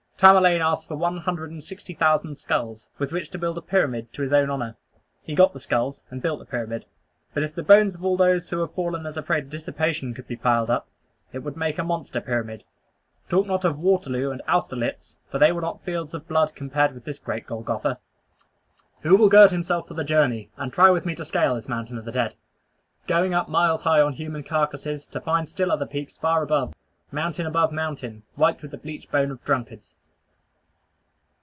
Tamerlane 0.23 0.61
asked 0.61 0.87
for 0.87 0.93
one 0.95 1.17
hundred 1.17 1.49
and 1.49 1.63
sixty 1.63 1.95
thousand 1.95 2.35
skulls, 2.37 2.91
with 2.99 3.11
which 3.11 3.31
to 3.31 3.39
build 3.39 3.57
a 3.57 3.61
pyramid 3.61 4.13
to 4.13 4.21
his 4.21 4.31
own 4.31 4.51
honor. 4.51 4.75
He 5.23 5.33
got 5.33 5.51
the 5.51 5.59
skulls, 5.59 6.03
and 6.11 6.21
built 6.21 6.37
the 6.37 6.45
pyramid. 6.45 6.85
But 7.33 7.41
if 7.41 7.55
the 7.55 7.63
bones 7.63 7.95
of 7.95 8.05
all 8.05 8.15
those 8.17 8.47
who 8.47 8.59
have 8.59 8.75
fallen 8.75 9.07
as 9.07 9.17
a 9.17 9.23
prey 9.23 9.41
to 9.41 9.47
dissipation 9.47 10.13
could 10.13 10.27
be 10.27 10.35
piled 10.35 10.69
up, 10.69 10.87
it 11.33 11.39
would 11.39 11.57
make 11.57 11.79
a 11.79 11.83
monster 11.83 12.21
pyramid. 12.21 12.63
Talk 13.29 13.47
not 13.47 13.65
of 13.65 13.79
Waterloo 13.79 14.29
and 14.29 14.43
Austerlitz, 14.47 15.17
for 15.31 15.39
they 15.39 15.51
were 15.51 15.59
not 15.59 15.81
fields 15.81 16.13
of 16.13 16.27
blood 16.27 16.53
compared 16.53 16.93
with 16.93 17.05
this 17.05 17.17
great 17.17 17.47
Golgotha. 17.47 17.97
Who 18.99 19.15
will 19.15 19.27
gird 19.27 19.49
himself 19.49 19.87
for 19.87 19.95
the 19.95 20.03
journey, 20.03 20.51
and 20.55 20.71
try 20.71 20.91
with 20.91 21.03
me 21.03 21.15
to 21.15 21.25
scale 21.25 21.55
this 21.55 21.67
mountain 21.67 21.97
of 21.97 22.05
the 22.05 22.11
dead 22.11 22.35
going 23.07 23.33
up 23.33 23.49
miles 23.49 23.81
high 23.81 24.01
on 24.01 24.13
human 24.13 24.43
carcasses, 24.43 25.07
to 25.07 25.19
find 25.19 25.49
still 25.49 25.71
other 25.71 25.87
peaks 25.87 26.15
far 26.15 26.43
above, 26.43 26.75
mountain 27.11 27.47
above 27.47 27.71
mountain, 27.71 28.21
white 28.35 28.61
with 28.61 28.69
the 28.69 28.77
bleached 28.77 29.09
bones 29.11 29.31
of 29.31 29.43
drunkards! 29.45 29.95